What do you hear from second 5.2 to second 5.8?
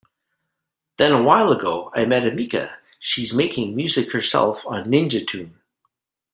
Tune.